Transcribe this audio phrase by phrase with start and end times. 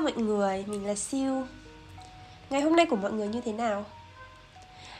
[0.00, 1.42] Hello mọi người, mình là Siêu.
[2.50, 3.84] Ngày hôm nay của mọi người như thế nào?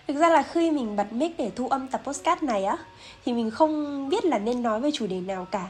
[0.08, 2.76] Thực ra là khi mình bật mic để thu âm tập podcast này á
[3.24, 5.68] Thì mình không biết là nên nói về chủ đề nào cả.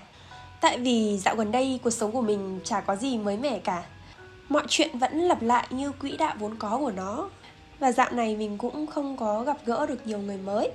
[0.61, 3.83] Tại vì dạo gần đây cuộc sống của mình chả có gì mới mẻ cả.
[4.49, 7.31] Mọi chuyện vẫn lặp lại như quỹ đạo vốn có của nó.
[7.79, 10.71] Và dạo này mình cũng không có gặp gỡ được nhiều người mới.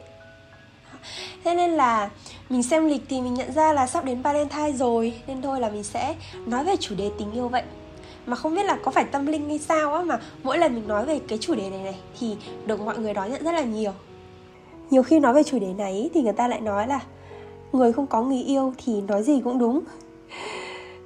[1.44, 2.09] Thế nên là
[2.49, 5.69] mình xem lịch thì mình nhận ra là sắp đến Valentine rồi Nên thôi là
[5.69, 7.63] mình sẽ nói về chủ đề tình yêu vậy
[8.25, 10.88] mà không biết là có phải tâm linh hay sao á, mà mỗi lần mình
[10.88, 13.63] nói về cái chủ đề này này, thì được mọi người đón nhận rất là
[13.63, 13.91] nhiều.
[14.89, 17.00] Nhiều khi nói về chủ đề này thì người ta lại nói là,
[17.72, 19.81] người không có người yêu thì nói gì cũng đúng.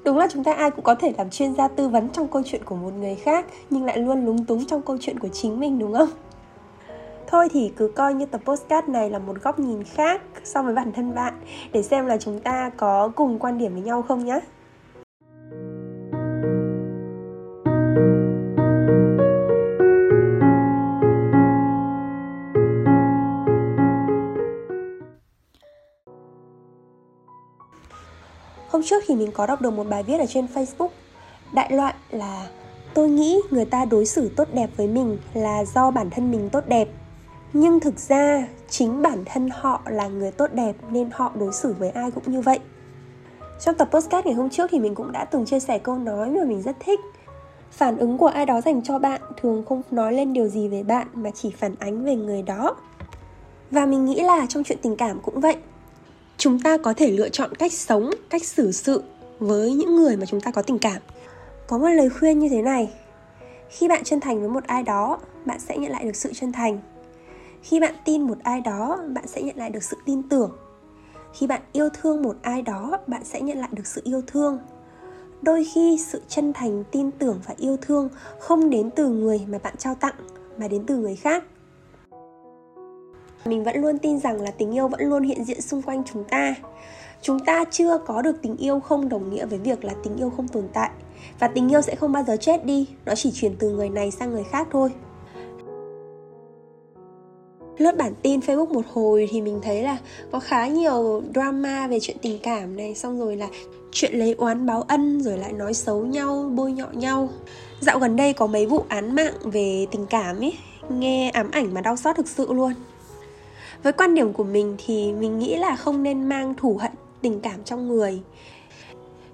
[0.04, 2.42] Đúng là chúng ta ai cũng có thể làm chuyên gia tư vấn trong câu
[2.46, 5.60] chuyện của một người khác, nhưng lại luôn lúng túng trong câu chuyện của chính
[5.60, 6.10] mình, đúng không?
[7.28, 10.74] Thôi thì cứ coi như tập postcard này là một góc nhìn khác so với
[10.74, 11.34] bản thân bạn,
[11.72, 14.40] để xem là chúng ta có cùng quan điểm với nhau không nhé
[29.10, 30.90] thì mình có đọc được một bài viết ở trên Facebook.
[31.54, 32.48] Đại loại là,
[32.94, 36.50] Tôi nghĩ người ta đối xử tốt đẹp với mình là do bản thân mình
[36.50, 36.88] tốt đẹp.
[37.54, 41.76] Nhưng thực ra, chính bản thân họ là người tốt đẹp nên họ đối xử
[41.80, 42.60] với ai cũng như vậy.
[43.60, 46.30] Trong tập podcast ngày hôm trước thì mình cũng đã từng chia sẻ câu nói
[46.30, 47.00] mà mình rất thích.
[47.72, 50.84] Phản ứng của ai đó dành cho bạn thường không nói lên điều gì về
[50.84, 52.76] bạn mà chỉ phản ánh về người đó.
[53.72, 55.56] Và mình nghĩ là trong chuyện tình cảm cũng vậy
[56.40, 59.04] chúng ta có thể lựa chọn cách sống, cách xử sự
[59.40, 61.02] với những người mà chúng ta có tình cảm.
[61.68, 62.94] Có một lời khuyên như thế này.
[63.70, 66.52] Khi bạn chân thành với một ai đó, bạn sẽ nhận lại được sự chân
[66.52, 66.80] thành.
[67.62, 70.52] Khi bạn tin một ai đó, bạn sẽ nhận lại được sự tin tưởng.
[71.34, 74.60] Khi bạn yêu thương một ai đó, bạn sẽ nhận lại được sự yêu thương.
[75.42, 79.58] Đôi khi, sự chân thành, tin tưởng và yêu thương không đến từ người mà
[79.64, 80.16] bạn trao tặng,
[80.58, 81.44] mà đến từ người khác
[83.46, 86.24] mình vẫn luôn tin rằng là tình yêu vẫn luôn hiện diện xung quanh chúng
[86.24, 86.56] ta.
[87.22, 90.30] Chúng ta chưa có được tình yêu không đồng nghĩa với việc là tình yêu
[90.38, 90.90] không tồn tại.
[91.40, 94.12] Và tình yêu sẽ không bao giờ chết đi, nó chỉ chuyển từ người này
[94.12, 94.92] sang người khác thôi.
[97.78, 99.98] Lướt bản tin Facebook một hồi thì mình thấy là
[100.32, 103.48] có khá nhiều drama về chuyện tình cảm này, xong rồi là
[103.92, 107.30] chuyện lấy oán báo ân, rồi lại nói xấu nhau, bôi nhọ nhau.
[107.80, 110.54] Dạo gần đây có mấy vụ án mạng về tình cảm ấy,
[110.90, 112.74] nghe ám ảnh mà đau xót thực sự luôn
[113.84, 116.92] với quan điểm của mình thì mình nghĩ là không nên mang thù hận
[117.22, 118.22] tình cảm trong người.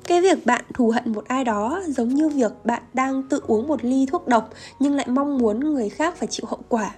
[0.08, 3.68] Cái việc bạn thù hận một ai đó giống như việc bạn đang tự uống
[3.68, 6.96] một ly thuốc độc nhưng lại mong muốn người khác phải chịu hậu quả.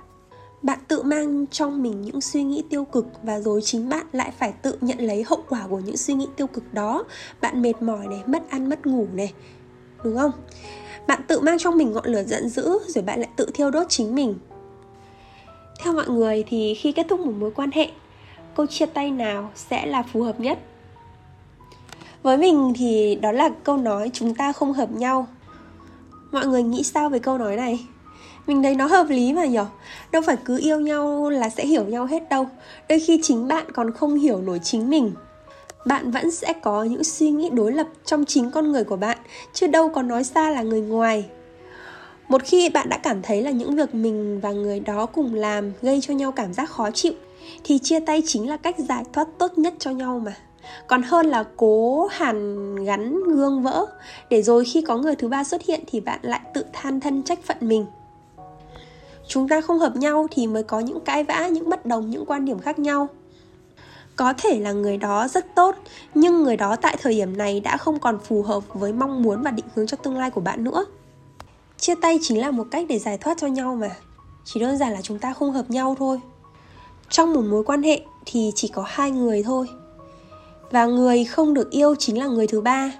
[0.61, 4.31] Bạn tự mang trong mình những suy nghĩ tiêu cực và rồi chính bạn lại
[4.39, 7.03] phải tự nhận lấy hậu quả của những suy nghĩ tiêu cực đó.
[7.41, 9.33] Bạn mệt mỏi này, mất ăn, mất ngủ này,
[10.03, 10.31] đúng không?
[11.07, 13.85] Bạn tự mang trong mình ngọn lửa giận dữ rồi bạn lại tự thiêu đốt
[13.89, 14.35] chính mình
[15.79, 17.89] theo mọi người thì khi kết thúc một mối quan hệ,
[18.55, 20.59] câu chia tay nào sẽ là phù hợp nhất?
[22.23, 25.27] Với mình thì đó là câu nói chúng ta không hợp nhau.
[26.31, 27.79] Mọi người nghĩ sao về câu nói này?
[28.47, 29.65] Mình thấy nó hợp lý mà nhở?
[30.11, 32.47] Đâu phải cứ yêu nhau là sẽ hiểu nhau hết đâu.
[32.89, 35.11] Đôi khi chính bạn còn không hiểu nổi chính mình.
[35.85, 39.17] Bạn vẫn sẽ có những suy nghĩ đối lập trong chính con người của bạn,
[39.53, 41.25] chứ đâu có nói xa là người ngoài
[42.27, 45.71] một khi bạn đã cảm thấy là những việc mình và người đó cùng làm
[45.81, 47.13] gây cho nhau cảm giác khó chịu,
[47.63, 50.35] thì chia tay chính là cách giải thoát tốt nhất cho nhau mà.
[50.87, 53.85] Còn hơn là cố hàn gắn gương vỡ,
[54.29, 57.23] để rồi khi có người thứ ba xuất hiện thì bạn lại tự than thân
[57.23, 57.85] trách phận mình.
[59.27, 62.25] Chúng ta không hợp nhau thì mới có những cãi vã, những bất đồng, những
[62.25, 63.07] quan điểm khác nhau.
[64.15, 65.75] Có thể là người đó rất tốt,
[66.13, 69.41] nhưng người đó tại thời điểm này đã không còn phù hợp với mong muốn
[69.43, 70.85] và định hướng cho tương lai của bạn nữa
[71.77, 73.91] chia tay chính là một cách để giải thoát cho nhau mà.
[74.45, 76.19] Chỉ đơn giản là chúng ta không hợp nhau thôi.
[77.09, 79.67] Trong một mối quan hệ thì chỉ có hai người thôi.
[80.71, 82.91] Và người không được yêu chính là người thứ ba.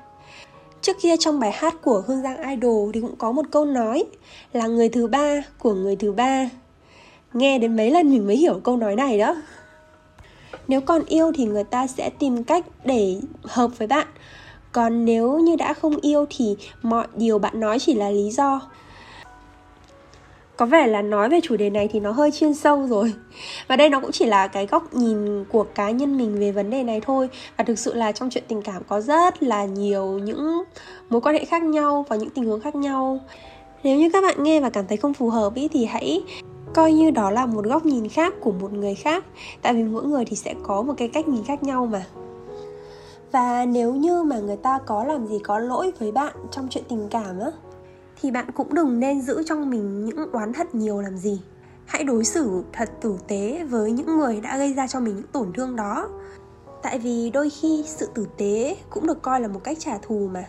[0.82, 4.04] Trước kia trong bài hát của hương giang idol thì cũng có một câu nói
[4.54, 6.50] là người thứ ba của người thứ ba.
[7.34, 9.36] Nghe đến mấy lần mình mới hiểu câu nói này đó.
[10.68, 14.08] Nếu còn yêu thì người ta sẽ tìm cách để hợp với bạn
[14.72, 18.62] còn nếu như đã không yêu thì mọi điều bạn nói chỉ là lý do.
[20.58, 23.14] Có vẻ là nói về chủ đề này thì nó hơi chuyên sâu rồi.
[23.68, 26.70] Và đây nó cũng chỉ là cái góc nhìn của cá nhân mình về vấn
[26.70, 27.30] đề này thôi.
[27.58, 30.64] Và thực sự là trong chuyện tình cảm có rất là nhiều những
[31.10, 33.20] mối quan hệ khác nhau và những tình huống khác nhau.
[33.84, 36.24] Nếu như các bạn nghe và cảm thấy không phù hợp ý thì hãy
[36.74, 39.26] coi như đó là một góc nhìn khác của một người khác.
[39.62, 42.06] Tại vì mỗi người thì sẽ có một cái cách nhìn khác nhau mà
[43.32, 46.84] và nếu như mà người ta có làm gì có lỗi với bạn trong chuyện
[46.90, 47.52] tình cảm á
[48.22, 51.42] thì bạn cũng đừng nên giữ trong mình những oán hận nhiều làm gì.
[51.86, 55.28] Hãy đối xử thật tử tế với những người đã gây ra cho mình những
[55.28, 56.10] tổn thương đó.
[56.84, 60.30] Tại vì đôi khi sự tử tế cũng được coi là một cách trả thù
[60.34, 60.46] mà.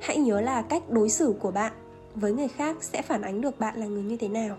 [0.00, 1.72] Hãy nhớ là cách đối xử của bạn
[2.14, 4.56] với người khác sẽ phản ánh được bạn là người như thế nào.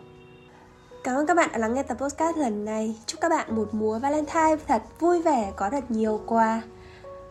[1.04, 2.96] Cảm ơn các bạn đã lắng nghe tập podcast lần này.
[3.06, 6.62] Chúc các bạn một mùa Valentine thật vui vẻ, có thật nhiều quà.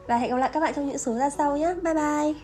[0.09, 1.75] Và hẹn gặp lại các bạn trong những số ra sau nhé.
[1.83, 2.35] Bye bye.